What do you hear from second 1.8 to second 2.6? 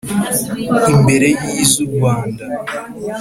u Rwanda